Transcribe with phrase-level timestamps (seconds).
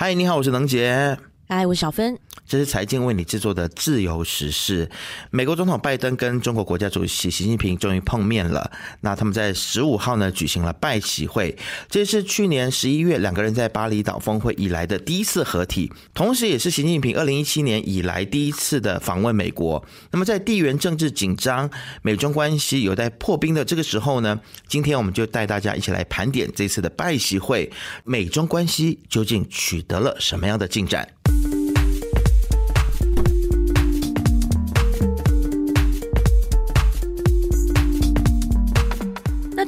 [0.00, 1.18] 嗨，你好，我是能杰。
[1.50, 2.18] 嗨，我是小芬。
[2.46, 4.90] 这是财经为你制作的自由时事。
[5.30, 8.70] 美国总统拜登跟中国国家主席习近平终于碰面了。
[9.00, 11.56] 那他们在十五号呢举行了拜习会，
[11.88, 19.82] 这是去年十一月两个人在巴厘岛峰会以来的第一次合体，同时也是习近平二零一七年以来第一次的访问美国。
[20.10, 21.70] 那么在地缘政治紧张、
[22.02, 24.38] 美中关系有待破冰的这个时候呢，
[24.68, 27.72] 今天我们就带大家一起来盘点这次的拜习会，
[28.04, 31.08] 美中关系究竟取得了什么样的进展？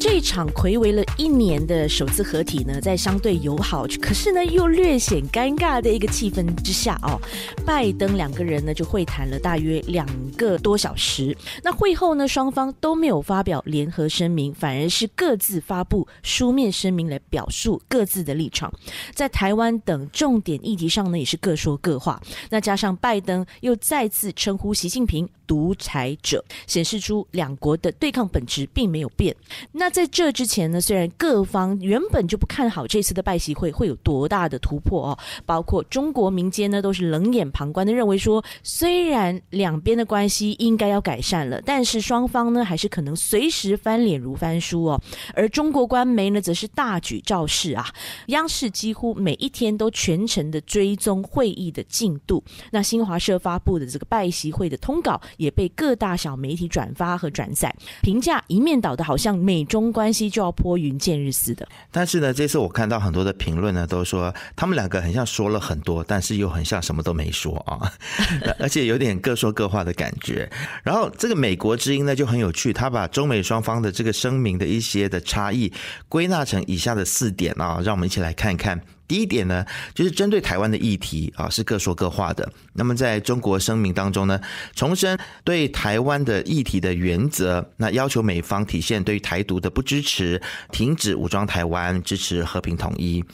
[0.00, 7.20] 这场魁违了一年的首次合体呢，在相对友好，可是呢又略显尴尬的一个气氛之下哦，
[7.66, 11.36] 拜登两个人呢就会谈了大约两个多小时。
[11.62, 18.72] 那会后呢，双方都没有发表联合声明，反而是各自发布书面声明来表述各自的立场。
[19.14, 22.18] 在台湾等重点议题上呢，也是各说各话。
[22.48, 29.36] 那加上拜登又再次称呼习近平独裁者，显示出两国的对抗本质并没有变。
[29.72, 45.00] 那在这之前呢，虽然各方原本就不看好这次的拜习会会有多大的突破哦，包括中国民间呢都是冷眼旁观的，认为说虽然两边的关系应该要改善了，但是双方呢还是可能随时翻脸如翻书哦。
[45.34, 47.84] 而中国官媒呢则是大举造势啊，
[48.26, 52.44] 央视几乎每一天都全程的追踪会议的进度。
[52.70, 59.79] 那新华社发布的这个拜习会的通稿也被各大小媒体转发和转载，评价一面倒的好像美中。
[59.92, 67.92] 关系就要拨云见日似的，但是呢，这次我看到很多的评论呢，都说他们两个很像说了很多，但是又很像什么都没说啊，
[68.58, 70.50] 而且有点各说各话的感觉。
[70.82, 75.72] 然后这个美国之音呢就很有趣，他把中美双方的这个声明的一些的差异
[76.08, 78.80] 归纳成以下的四点啊，让我们一起来看看。
[79.10, 82.48] 第一点呢，就是针对台湾的议题啊，是各说各话的。
[82.74, 84.40] 那么在中国声明当中呢，
[84.76, 90.40] 重申对台湾的议题的原则，那要求美方体现对台独的不支持，
[90.70, 93.24] 停止武装台湾，支持和平统一。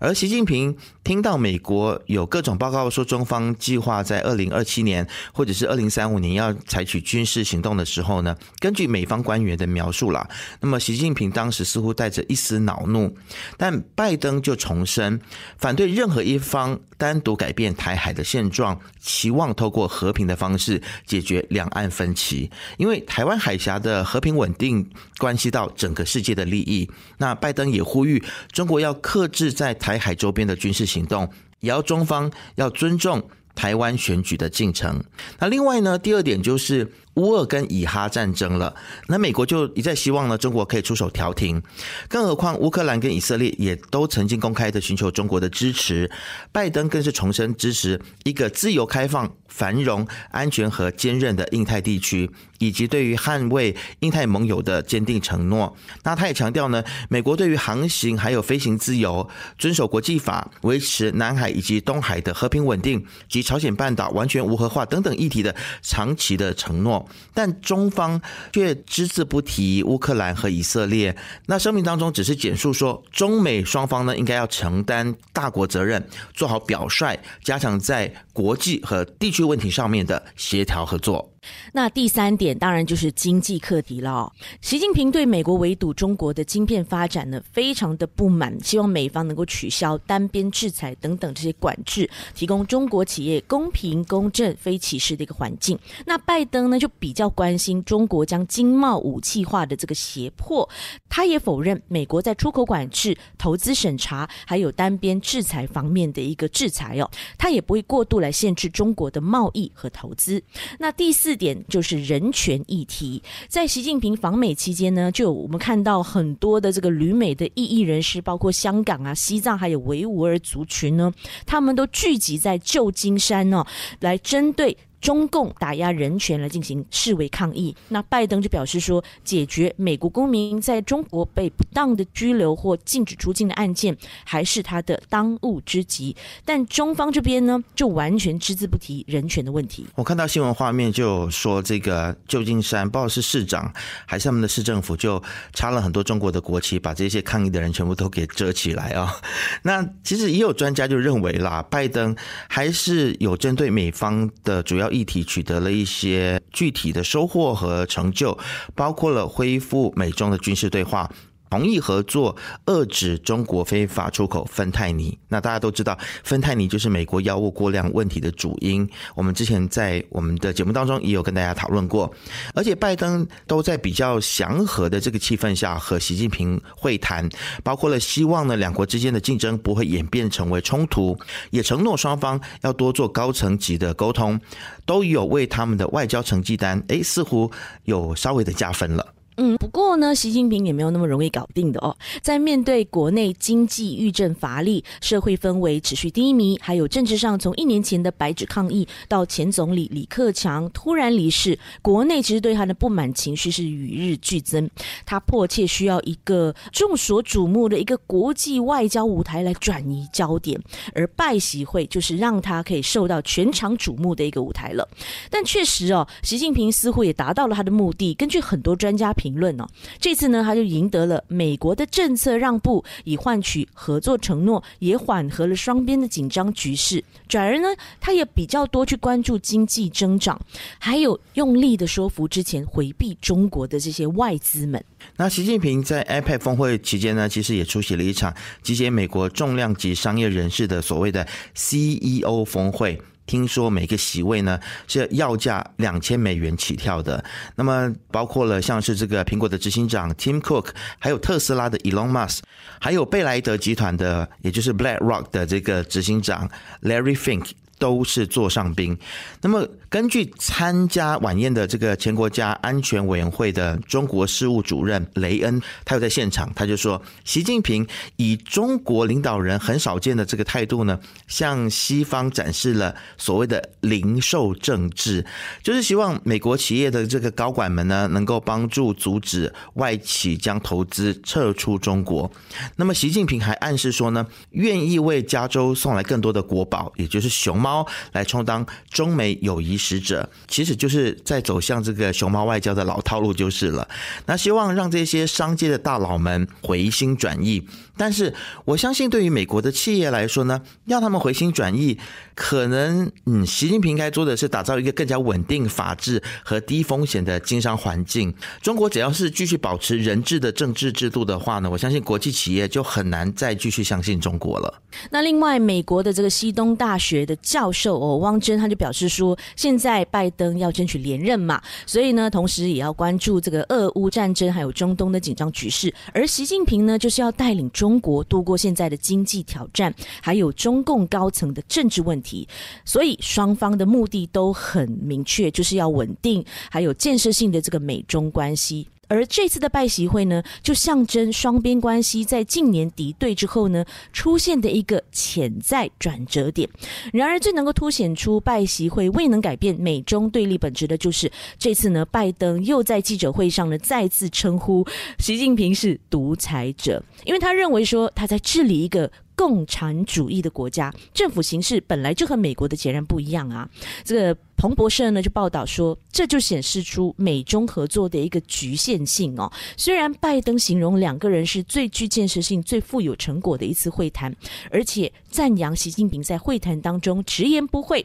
[0.00, 0.74] 而习近平
[1.04, 10.26] 听到美国有各种报告说中方计划在二零二七年或者是二零三五年要采取军事行动的时候呢，根据美方官员的描述啦，
[10.62, 13.14] 那么习近平当时似乎带着一丝恼怒，
[13.58, 15.20] 但拜登就重申。
[15.58, 22.50] 反对任何一方单独改变台海的现状，期望透过和平的方式解决两岸分歧。
[22.76, 24.88] 因为台湾海峡的和平稳定
[25.18, 26.90] 关系到整个世界的利益。
[27.18, 28.22] 那拜登也呼吁
[28.52, 35.02] 中国要克制在台海周边的军事行动，也要中方要尊重台湾选举的进程。
[35.38, 36.92] 那另外呢，第二点就是。
[37.16, 38.74] 乌俄跟以哈战争了，
[39.08, 41.62] 那美国就一再希望呢，中国可以出手调停。
[42.08, 46.10] 更何况乌克兰跟以色列也都曾经公开的寻求中国的支持，
[46.52, 55.74] 拜登更是重申支持一个自由、开放、繁荣、安全和坚韧的印太地区，以及对于捍卫印太盟友的坚定承诺。
[56.02, 67.05] 那他也强调呢，美国对于航行还有飞行自由、遵守国际法、维持南海以及东海的和平稳定及朝鲜半岛完全无核化等等议题的长期的承诺。
[67.34, 68.20] 但中方
[68.52, 71.16] 却只字不提乌克兰和以色列。
[71.46, 81.32] 那声明当中只是简述说，中美双方呢应该要承担大国责任，做好表率，加强在国际和地区问题上面的协调合作。
[81.72, 84.32] 那第三点当然就是经济课题了。
[84.60, 95.78] 习近平对美国围堵中国的晶片发展呢，非常的不满，希望美方能够取消单边制裁等等这些管制，提供中国企业公平、公正、非歧视的一个环境。
[96.06, 100.68] 那拜登呢，就比较关心中国将经贸武器化的这个胁迫，
[101.08, 110.42] 他也否认美国在出口管制、投资审查还有单边制裁方面的一个制裁哦，他也不会过度来限制中国的贸易和投资。
[110.78, 111.35] 那第四。
[111.36, 121.12] 点就是人权议题，在习近平访美期间呢，就我们看到很多的这个旅美的异议人士，包括香港啊、西藏还有维吾尔族群呢，
[121.44, 123.64] 他们都聚集在旧金山呢，
[124.00, 124.76] 来针对。
[125.00, 136.16] 中共打压人权来进行示威抗议，那拜登就表示说，解决美国公民在中国被不当的拘留或禁止出境的案件，还是他的当务之急。
[136.44, 139.86] 但中方这边呢，就完全只字不提人权的问题。
[139.94, 143.70] 我看到新闻画面就说，这个旧金山不知道是市长
[144.06, 145.22] 还是他们的市政府，就
[145.52, 149.14] 插了很多中国的国旗，把这些抗议的人全部都给遮起来啊。
[149.62, 152.16] 那其实也有专家就认为啦，拜登
[152.48, 154.85] 还是有针对美方的主要。
[154.90, 158.36] 一体取得了一些具体的收获和成就，
[158.74, 161.10] 包括了恢复美中的军事对话。
[161.50, 165.18] 同意合作遏制中国非法出口芬太尼。
[165.28, 168.88] 那大家都知道，芬太尼就是美国药物过量问题的主因。
[169.14, 172.12] 我们之前在我们的节目当中也有跟大家讨论过。
[172.54, 177.28] 而且拜登都在比较祥和的这个气氛下和习近平会谈，
[177.62, 181.18] 包括了希望呢两国之间的竞争不会演变成为冲突，
[181.50, 184.38] 也承诺双方要多做高层级的沟通，
[184.84, 187.50] 都有为他们的外交成绩单，哎，似乎
[187.84, 189.15] 有稍微的加分了。
[189.38, 191.94] 嗯，不过呢，习近平也没有那么容易搞定的哦。
[192.22, 204.70] 在面对国内经济遇震乏力、社会氛围持续低迷，还有政治上从一年前的白纸抗议到前总理李克强突然离世，国内其实对他的不满情绪是与日俱增。
[205.04, 210.58] 他迫切需要一个众所瞩目的一个国际外交舞台来转移焦点，
[210.94, 214.88] 而拜习会就是让他可以受到全场瞩目的一个舞台了。
[215.28, 218.14] 但确实哦，习近平似乎也达到了他的目的。
[218.14, 219.25] 根据很多专家评。
[219.26, 219.66] 评论哦，
[219.98, 227.02] 这次呢，他就赢得了美国的政策让步，以换取合作承诺，也缓和了双边的紧张局势。
[227.26, 227.68] 转而呢，
[228.00, 230.40] 他也比较多去关注经济增长，
[230.78, 234.82] 还有用力的说服之前回避中国的这些外资们。
[235.16, 238.32] 那习近平在 iPad 峰会期间呢，其实也出席了一场
[238.62, 242.96] 集结美国重量级商业人士的所谓的 CEO 峰会。
[243.26, 247.22] 听说每个席位呢是要价两千美元起跳的，
[247.56, 250.68] 那么包括了像是这个苹果的执行长 Tim Cook，
[250.98, 252.38] 还有特斯拉的 Elon Musk，
[252.80, 256.48] 还有贝莱德集团的，也就是 BlackRock 的这个执行长
[256.82, 257.50] Larry Fink。
[257.78, 258.96] 都是座上宾。
[259.42, 275.24] 那么，根据参加晚宴的这个前国家安全委员会的中国事务主任雷恩，他又在现场，他就说，习近平以中国领导人很少见的这个态度呢，向西方展示了所谓的零售政治，
[275.62, 282.30] 就是希望美国企业的这个高管们呢，能够帮助阻止外企将投资撤出中国。
[282.76, 287.65] 那么，习近平还暗示说呢，愿意为加州送来更多的国宝，也就是熊猫。
[287.66, 293.88] 猫来充当中美友谊使者，其实就是在走向这个熊猫外交的老套路就是了。
[294.26, 297.66] 那希望让这些商界的大佬们回心转意。
[297.96, 298.32] 但是
[298.64, 301.98] 我相信，对于美国的企业来说呢，要他们回心转意，
[302.34, 308.34] 可能嗯，习近平该做的是打造一个更加稳定、法治和低风险的经商环境。
[308.60, 314.82] 中国只要是继续保持人治的政治制度的话呢，我相信国际企业就很难再继续相信中国了。
[315.10, 327.85] 那另外，美国的这个西东大学的教授哦，汪真他就表示说，现在拜登要争取连任嘛，所以呢，同时也要关注这个俄乌战争还有中东的紧张局势，而习近平呢，就是要带领中。
[327.86, 332.48] 中国度过现在的经济挑战，还有中共高层的政治问题，
[332.84, 338.88] 所以双方的目的都很明确，就是要稳定，还有建设性的这个美中关系。
[339.08, 346.68] 而这次的拜习会呢，就象征双边关系在近年敌对之后呢，出现的一个潜在转折点。
[347.12, 354.86] 然而，最能够凸显出拜习会未能改变美中对立本质的，就是这次呢，拜登又在记者会上呢，再次称呼
[355.18, 359.10] 习近平是独裁者，因为他认为说他在治理一个。
[359.36, 363.68] 共产主义的国家政府形式本来就和美国的截然不一样啊！
[364.02, 369.52] 这个彭博社呢就报道说，这就显示出美中合作的一个局限性哦。
[369.76, 374.34] 虽然拜登形容两个人是最具建设性、最富有成果的一次会谈，
[374.70, 378.04] 而且赞扬习近平在会谈当中直言不讳，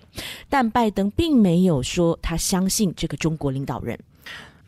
[0.50, 3.98] 但拜登并没有说他相信这个中国领导人。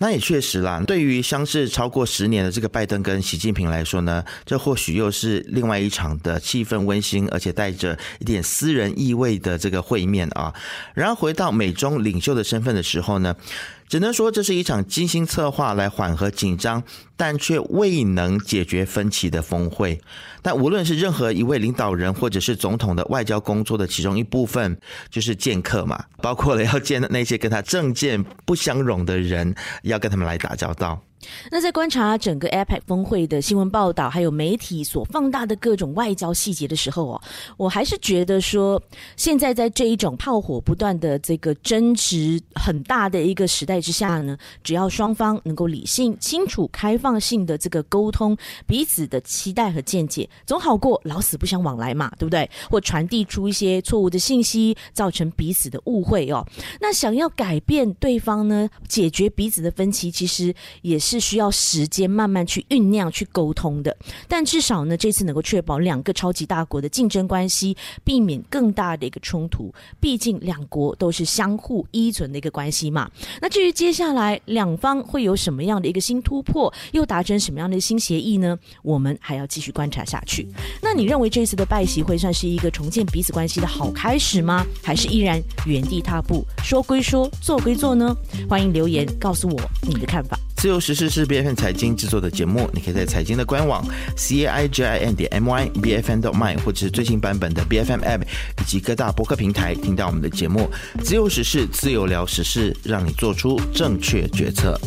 [0.03, 10.53] 那也确实啦，对于相识超过十年的这个拜登跟习近平来说呢，这或许又是另外一场的气氛温馨，而且带着一点私人意味的这个会面啊。
[10.93, 13.33] 然后回到美中领袖的身份的时候呢？
[13.93, 16.81] 只能说这是一场精心策划来缓和紧张，
[17.15, 20.01] 但却未能解决分歧的峰会。
[20.41, 24.75] 但无论是任何一位领导人，或者是总统的外交工作的其中一部分，
[25.11, 30.99] 就是见客嘛，包括了要见那些跟他政见不相容的人，要跟他们来打交道。
[31.51, 37.21] 那在观察整个 APEC 峰会的新闻报道，还有媒体所放大的各种外交细节的时候哦，
[37.57, 38.81] 我还是觉得说，
[39.15, 48.37] 现在在这一种炮火不断的这个争执很大的一个时代之下呢，只要双方能够理性、清楚、开放性的这个沟通
[48.67, 52.49] 彼此的期待和见解，总好过老死不相往来嘛，对不对？
[52.69, 56.45] 或传递出一些错误的信息，造成彼此的误会哦。
[56.81, 61.12] 那想要改变对方呢，解决彼此的分歧，其实也是。
[61.13, 63.95] 是需要时间慢慢去酝酿、去沟通的。
[64.27, 69.73] 但至少呢，这次能够确保两个超级大国的竞争关系，避免更大的一个冲突。
[69.99, 73.09] 毕竟两国都是相互依存的一个关系嘛。
[73.41, 78.57] 那至于接下来两方会有什么样的一个新突破，又达成什么样的新协议呢？
[78.81, 80.47] 我们还要继续观察下去。
[80.81, 84.65] 那你认为这次的拜习会算是一个重建彼此关系的好开始吗？
[84.83, 88.15] 还是依然原地踏步，说归说，做归做呢？
[88.49, 90.37] 欢迎留言告诉我你的看法。
[90.55, 96.09] 自由时事这是 B F N 财经制作的节目，你可以在财经的官网 c a i g i n 点 m y b f
[96.09, 100.69] n 点 my 或者是最新版本的 B F M app 以及各大博客平台听到我们的节目。
[101.03, 104.79] 自由时事，自由聊时事，让你做出正确决策。